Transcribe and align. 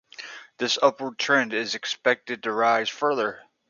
This 0.57 0.79
upward 0.81 1.19
trend 1.19 1.53
is 1.53 1.75
expected 1.75 2.41
to 2.41 2.51
rise 2.51 2.89
further. 2.89 3.43